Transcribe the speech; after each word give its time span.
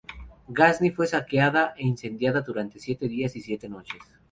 Gazni 0.49 0.89
fue 0.89 1.05
saqueada 1.05 1.75
e 1.77 1.83
incendiada 1.85 2.41
durante 2.41 2.79
siete 2.79 3.07
días 3.07 3.35
y 3.35 3.41
siete 3.41 3.69
noches. 3.69 4.01